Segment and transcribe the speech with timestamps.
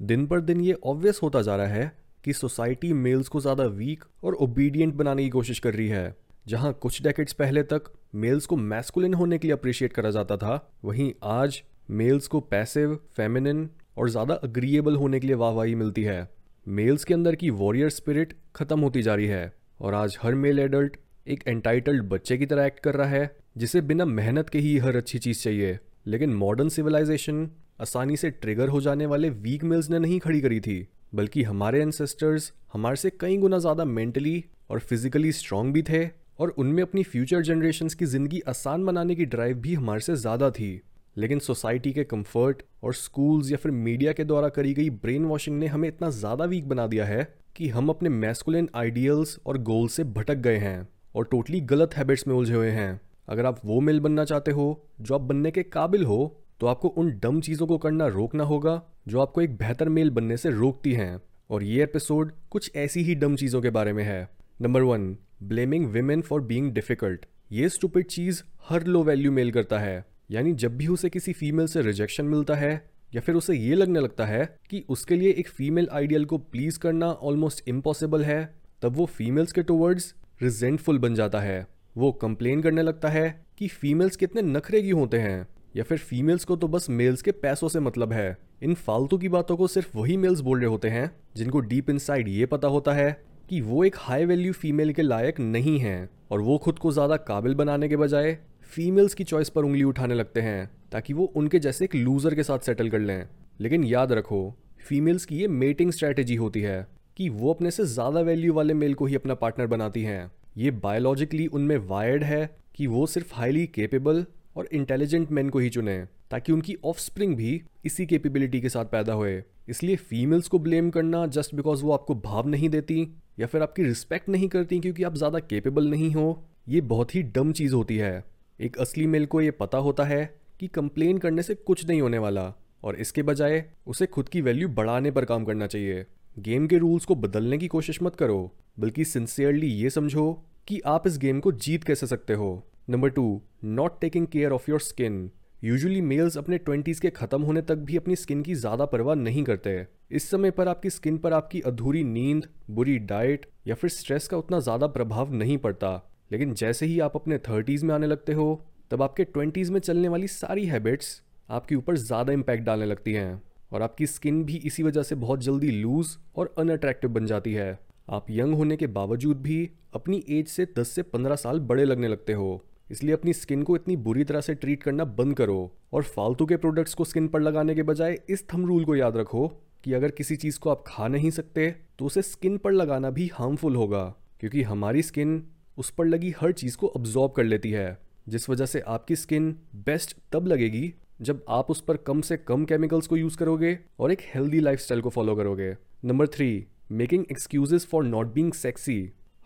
[0.00, 1.92] दिन पर दिन ये ऑब्वियस होता जा रहा है
[2.24, 6.14] कि सोसाइटी मेल्स को ज़्यादा वीक और ओबीडियंट बनाने की कोशिश कर रही है।
[6.46, 10.70] जहाँ कुछ डेकेट्स पहले तक मेल्स को मैस्कुलिन होने के लिए अप्रिशिएट करा जाता था,
[10.84, 16.28] वहीं आज मेल्स को पैसिव फेमिनिन और ज़्यादा अग्रीएबल होने के लिए वाहवाही मिलती है।
[16.66, 20.58] मेल्स के अंदर की वॉरियर स्पिरिट खत्म होती जा रही है और आज हर मेल
[20.58, 20.96] एडल्ट
[21.26, 24.96] एक एंटाइटल्ड बच्चे की तरह एक्ट कर रहा है, जिसे बिना मेहनत के ही हर
[24.96, 27.48] अच्छी चीज़ चाहिए। लेकिन मॉडर्न सिविलाइजेशन
[27.80, 31.80] आसानी से ट्रिगर हो जाने वाले वीक मेल्स ने नहीं खड़ी करी थी, बल्कि हमारे
[31.80, 36.04] एंसेस्टर्स हमारे से कई गुना ज़्यादा मेंटली और फिजिकली स्ट्रांग भी थे
[36.38, 40.50] और उनमें अपनी फ्यूचर जनरेशन की ज़िंदगी आसान बनाने की ड्राइव भी हमारे से ज़्यादा
[40.50, 40.80] थी।
[41.16, 45.58] लेकिन सोसाइटी के कंफर्ट और स्कूल्स या फिर मीडिया के द्वारा करी गई ब्रेन वॉशिंग
[45.58, 47.22] ने हमें इतना ज़्यादा वीक बना दिया है
[47.56, 52.26] कि हम अपने मैस्कुलिन आइडियल्स और गोल्स से भटक गए हैं और टोटली गलत हैबिट्स
[52.28, 55.62] में उलझे हुए हैं। अगर आप वो मेल बनना चाहते हो, जो आप बनने के
[55.62, 59.88] काबिल हो तो आपको उन डम चीज़ों को करना रोकना होगा, जो आपको एक बेहतर
[59.88, 63.92] मेल बनने से रोकती हैं। और ये एपिसोड कुछ ऐसी ही डम चीज़ों के बारे
[63.92, 64.28] में है।
[64.62, 69.78] Number one, blaming women for being difficult ये स्टूपिड चीज़ हर लो वैल्यू मेल करता
[69.78, 73.74] है। यानी जब भी उसे किसी फीमेल से रिजेक्शन मिलता है, या फिर उसे ये
[73.74, 78.54] लगने लगता है कि उसके लिए एक फीमेल आइडियल को प्लीज़ करना ऑलमोस्ट इम्पॉसिबल है,
[78.82, 83.68] तब वो फीमेल्स के टूवर्ड्स रिजेंटफुल बन जाता है। वो कंप्लेन करने लगता है कि
[83.68, 85.48] फीमेल्स कितने नखरे की होते हैं।
[85.78, 89.28] या फिर फीमेल्स को तो बस मेल्स के पैसों से मतलब है। इन फालतू की
[89.28, 92.92] बातों को सिर्फ़ वही मेल्स बोल रहे होते हैं, जिनको डीप इनसाइड ये पता होता
[92.92, 93.10] है
[93.48, 97.16] कि वो एक हाई वैल्यू फीमेल के लायक नहीं हैं और वो खुद को ज़्यादा
[97.16, 98.36] काबिल बनाने के बजाय
[98.72, 102.42] फीमेल्स की चॉइस पर उंगली उठाने लगते हैं, ताकि वो उनके जैसे एक लूज़र के
[102.42, 103.28] साथ सेटल कर लें।
[103.60, 104.40] लेकिन याद रखो
[104.80, 108.94] फीमेल्स की ये मेटिंग स्ट्रैटेजी होती है कि वो अपने से ज़्यादा वैल्यू वाले मेल
[108.94, 113.66] को ही अपना पार्टनर बनाती हैं। ये बायोलॉजिकली उनमें वायर्ड है कि वो सिर्फ़ हाईली
[113.66, 114.24] केपेबल
[114.58, 115.98] और इंटेलिजेंट मैन को ही चुने,
[116.30, 121.26] ताकि उनकी ऑफ़ भी इसी केपेबिलिटी के साथ पैदा हुए। इसलिए फीमेल्स को ब्लेम करना
[121.26, 123.08] जस्ट बिकॉज़ वो आपको भाव नहीं देती,
[123.40, 127.22] या फिर आपकी रिस्पेक्ट नहीं करती क्योंकि आप ज़्यादा केपेबल नहीं हो, ये बहुत ही
[127.22, 128.24] डम चीज़ होती है।
[128.60, 130.24] एक असली मेल को ये पता होता है
[130.60, 132.52] कि कंप्लेन करने से कुछ नहीं होने वाला,
[132.84, 136.06] और इसके बजाय उसे खुद की वैल्यू बढ़ाने पर काम करना चाहिए।
[136.38, 140.32] गेम के रूल्स को बदलने की कोशिश मत करो, बल्कि सिंसियरली ये समझो
[140.68, 142.50] कि आप इस गेम को जीत कैसे सकते हो।
[142.90, 143.22] Number two
[143.64, 145.30] not taking care of your skin
[145.64, 149.42] usually males अपने ट्वेंटीज़ के ख़त्म होने तक भी अपनी स्किन की ज़्यादा परवाह नहीं
[149.44, 149.74] करते
[150.10, 154.36] इस समय पर आपकी स्किन पर आपकी अधूरी नींद, बुरी डाइट या फिर स्ट्रेस का
[154.36, 155.90] उतना ज़्यादा प्रभाव नहीं पड़ता।
[156.32, 160.08] लेकिन जैसे ही आप अपने थर्टीज़ में आने लगते हो, तब आपके ट्वेंटीज़ में चलने
[160.08, 161.20] वाली सारी हैबिट्स
[161.50, 165.40] आपके ऊपर ज़्यादा इम्पैक्ट डालने लगती हैं। और आपकी स्किन भी इसी वजह से बहुत
[165.40, 167.78] जल्दी लूज़ और अनअट्रैक्टिव बन जाती है।
[168.10, 172.08] आप यंग होने के बावजूद भी अपनी एज से 10 से 15 साल बड़े लगने
[172.08, 172.50] लगते हो।
[172.90, 175.60] इसलिए अपनी स्किन को इतनी बुरी तरह से ट्रीट करना बंद करो
[175.92, 179.16] और फालतू के प्रोडक्ट्स को स्किन पर लगाने के बजाय इस थम रूल को याद
[179.16, 179.46] रखो
[179.84, 183.30] कि अगर किसी चीज़ को आप खा नहीं सकते तो उसे स्किन पर लगाना भी
[183.34, 184.04] हार्मफुल होगा,
[184.40, 185.42] क्योंकि हमारी स्किन
[185.78, 189.54] उस पर लगी हर चीज़ को अब्जॉर्ब कर लेती है, जिस वजह से आपकी स्किन
[189.84, 194.12] बेस्ट तब लगेगी जब आप उस पर कम से कम केमिकल्स को यूज़ करोगे और
[194.12, 195.74] एक हेल्दी लाइफ को फॉलो करोगे।
[196.04, 199.00] Number three making excuses for not being sexy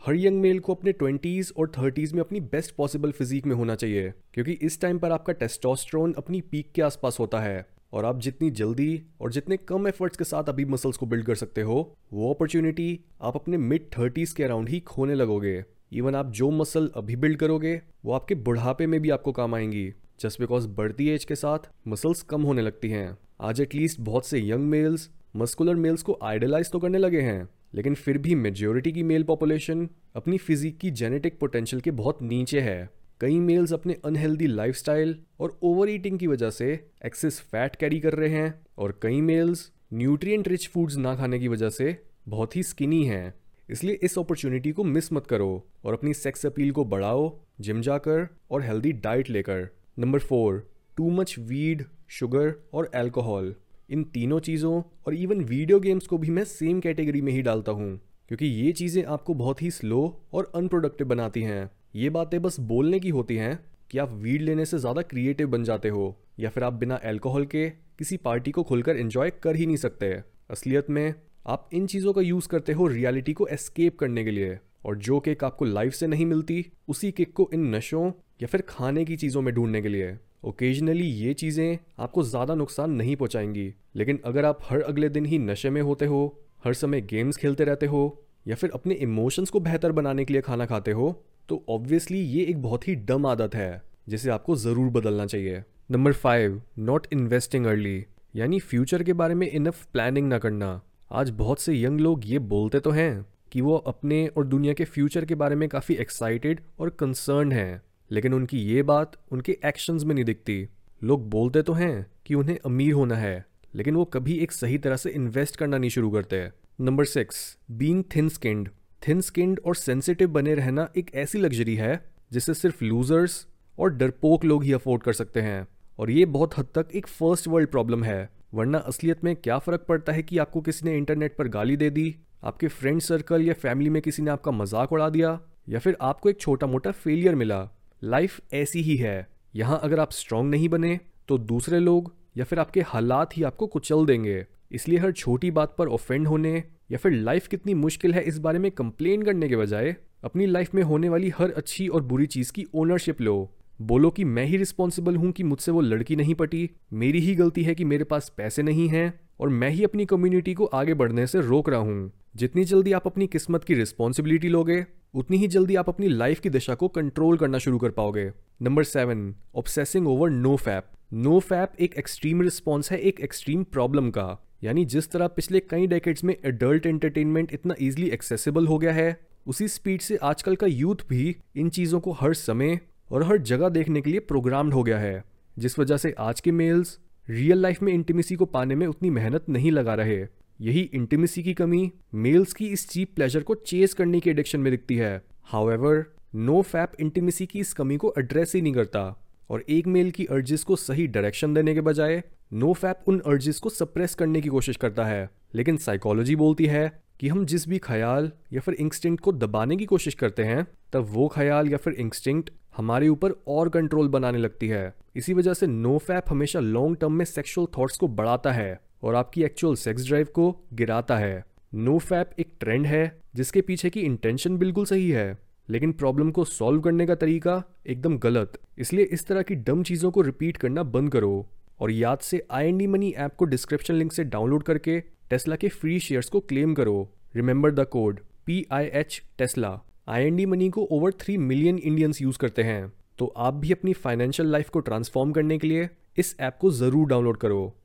[0.06, 3.74] her young male को अपने ट्वेंटीज़ और थर्टीज़ में अपनी बेस्ट पॉसिबल फिजिक में होना
[3.74, 8.20] चाहिए, क्योंकि इस टाइम पर आपका टेस्टोस्टेरोन अपनी पीक के आसपास होता है, और आप
[8.20, 11.96] जितनी जल्दी और जितने कम एफर्ट्स के साथ अभी मसल्स को बिल्ड कर सकते हो,
[12.12, 16.91] वो अपॉर्चुनिटी आप अपने मिड थर्टीज़ के अराउंड ही खोने लगोगे। इवन आप जो मसल
[16.96, 19.88] अभी बिल्ड करोगे, वो आपके बुढ़ापे में भी आपको काम आएँगी।
[20.20, 24.46] जस्ट बिकॉज़ बढ़ती एज के साथ मसल्स कम होने लगती हैं। आज एटलीस्ट बहुत से
[24.50, 29.03] यंग मेल्स मस्कुलर मेल्स को आइडलाइज तो करने लगे हैं। लेकिन फिर भी मेजोरिटी की
[29.03, 32.91] मेल पॉपुलेशन अपनी फिजिक की जेनेटिक पोटेंशियल के बहुत नीचे है।
[33.21, 36.72] कई मेल्स अपने अनहेल्दी लाइफस्टाइल और ओवर ईटिंग की वजह से
[37.06, 41.49] एक्सेस फैट कैरी कर रहे हैं और कई मेल्स न्यूट्रिएंट रिच फूड्स ना खाने की
[41.49, 41.97] वजह से
[42.28, 43.34] बहुत ही स्किनी हैं।
[43.71, 48.28] इसलिए इस अपॉर्चुनिटी को मिस मत करो और अपनी सेक्स अपील को बढ़ाओ जिम जाकर
[48.50, 49.69] और हेल्दी डाइट लेकर।
[49.99, 50.66] Number four
[50.97, 53.54] too much weed sugar और एल्कोहल
[53.88, 57.72] इन तीनों चीज़ों और इवन वीडियो गेम्स को भी मैं सेम कैटेगरी में ही डालता
[57.72, 57.98] हूँ,
[58.28, 60.01] क्योंकि ये चीज़ें आपको बहुत ही स्लो
[60.33, 63.59] और अनप्रोडक्टिव बनाती हैं। ये बातें बस बोलने की होती हैं
[63.91, 67.45] कि आप वीड लेने से ज़्यादा क्रिएटिव बन जाते हो, या फिर आप बिना अल्कोहल
[67.47, 67.68] के
[67.98, 70.12] किसी पार्टी को खुलकर एंजॉय कर ही नहीं सकते।
[70.51, 71.15] असलियत में,
[71.47, 75.21] आप इन चीज़ों का यूज़ करते हो रियलिटी को एस्केप करने के लिए, और जो
[75.21, 78.10] केक आपको लाइफ से नहीं मिलती, उसी केक को इन नशों
[78.42, 82.91] या फिर खाने की चीज़ों में ढूँढने के लिए। ओकेजनली ये चीज़ें आपको ज़्यादा नुकसान
[82.92, 87.00] नहीं पहुँचाएँगी। लेकिन अगर आप हर अगले दिन ही नशे में होते हो, हर समय
[87.03, 90.91] गेम्स खेलते रहते हो, या फिर अपने इमोशंस को बेहतर बनाने के लिए खाना खाते
[90.92, 95.62] हो तो ऑब्वियसली ये एक बहुत ही डम आदत है, जिसे आपको ज़रूर बदलना चाहिए।
[95.91, 98.04] Number five not investing early
[98.34, 100.80] यानी फ्यूचर के बारे में इनफ प्लानिंग ना करना।
[101.12, 104.84] आज बहुत से यंग लोग ये बोलते तो हैं कि वो अपने और दुनिया के
[104.84, 110.04] फ्यूचर के बारे में काफ़ी एक्साइटेड और कंसर्न हैं। लेकिन उनकी ये बात उनके एक्शंस
[110.04, 110.66] में नहीं दिखती।
[111.03, 113.44] लोग बोलते तो हैं कि उन्हें अमीर होना है,
[113.74, 116.48] लेकिन वो कभी एक सही तरह से इन्वेस्ट करना नहीं शुरू करते।
[116.80, 118.68] Number six being thin skinned
[119.03, 123.47] thin skinned और सेंसिटिव बने रहना एक ऐसी लग्जरी है, जिसे सिर्फ़ लूजर्स
[123.78, 125.66] और डरपोक लोग ही अफोर्ड कर सकते हैं।
[125.98, 129.84] और ये बहुत हद तक एक फ़र्स्ट वर्ल्ड प्रॉब्लम है, वरना असलियत में क्या फ़र्क
[129.88, 133.54] पड़ता है कि आपको किसी ने इंटरनेट पर गाली दे दी, आपके फ्रेंड सर्कल या
[133.54, 135.38] फैमिली में किसी ने आपका मज़ाक उड़ा दिया,
[135.68, 137.68] या फिर आपको एक छोटा मोटा फेलियर मिला।
[138.03, 142.59] लाइफ ऐसी ही है। यहाँ अगर आप स्ट्रांग नहीं बने तो दूसरे लोग या फिर
[142.59, 146.53] आपके हालात ही आपको कुचल देंगे। इसलिए हर छोटी बात पर ऑफेंड होने
[146.91, 149.95] या फिर लाइफ कितनी मुश्किल है इस बारे में कंप्लेन करने के बजाय,
[150.25, 153.51] अपनी लाइफ में होने वाली हर अच्छी और बुरी चीज़ की ओनरशिप लो।
[153.83, 157.63] बोलो कि मैं ही रिस्पॉन्सिबल हूँ कि मुझसे वो लड़की नहीं पटी। मेरी ही गलती
[157.63, 161.27] है कि मेरे पास पैसे नहीं हैं और मैं ही अपनी कम्युनिटी को आगे बढ़ने
[161.27, 165.74] से रोक रहा हूँ। जितनी जल्दी आप अपनी किस्मत की रिस्पॉन्सिबिलिटी लोगे उतनी ही जल्दी
[165.76, 168.30] आप अपनी लाइफ की दिशा को कंट्रोल करना शुरू कर पाओगे।
[168.62, 174.10] Number seven obsessing over no fap no fap एक एक्सट्रीम रिस्पॉन्स है, एक एक्सट्रीम प्रॉब्लम
[174.10, 178.92] का। यानी जिस तरह पिछले कई डेकेड्स में एडल्ट एंटरटेनमेंट इतना इजीली एक्सेसिबल हो गया
[178.92, 182.80] है, उसी स्पीड से आजकल का यूथ भी इन चीज़ों को हर समय
[183.10, 185.24] और हर जगह देखने के लिए प्रोग्राम्ड हो गया है।
[185.58, 186.98] जिस वजह से आज के मेल्स
[187.28, 190.26] रियल लाइफ में इंटीमेसी को पाने में उतनी मेहनत नहीं लगा रहे।
[190.60, 194.72] यही इंटीमेसी की कमी मेल्स की इस चीप प्लेजर को चेस करने की एडिक्शन में
[194.72, 196.04] दिखती है। हाउएवर
[196.34, 200.25] नो फैप इंटीमेसी की इस कमी को एड्रेस ही नहीं करता। और एक मेल की
[200.25, 202.22] अर्जिस को सही डायरेक्शन देने के बजाय
[202.53, 207.03] नो फैप उन अर्जिस को सप्रेस करने की कोशिश करता है। लेकिन साइकोलॉजी बोलती है
[207.21, 211.07] कि हम जिस भी ख्याल या फिर इंस्टिंक्ट को दबाने की कोशिश करते हैं, तब
[211.09, 215.66] वो ख्याल या फिर इंस्टिंक्ट हमारे ऊपर और कंट्रोल बनाने लगती है। इसी वजह से
[215.66, 220.07] नो फैप हमेशा लॉन्ग टर्म में सेक्सुअल थॉट्स को बढ़ाता है। और आपकी एक्चुअल सेक्स
[220.07, 221.45] ड्राइव को गिराता है।
[221.75, 225.39] नो फैप एक ट्रेंड है, जिसके पीछे की इंटेंशन बिल्कुल सही है,
[225.69, 230.10] लेकिन प्रॉब्लम को सॉल्व करने का तरीका एकदम गलत। इसलिए इस तरह की डम चीज़ों
[230.10, 231.47] को रिपीट करना बंद करो।
[231.81, 234.99] और याद से I N D money app को डिस्क्रिप्शन लिंक से डाउनलोड करके
[235.31, 239.78] टेस्ला के फ्री शेयर्स को क्लेम करो। Remember the code P I H Tesla
[240.09, 243.72] I N D money को over three million Indians use करते हैं। तो आप भी
[243.72, 245.89] अपनी फाइनेंशियल लाइफ को ट्रांसफॉर्म करने के लिए
[246.19, 247.75] इस ऐप को ज़रूर डाउनलोड करो।